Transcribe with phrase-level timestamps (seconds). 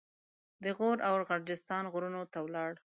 [0.63, 2.71] د غور او غرجستان غرونو ته ولاړ.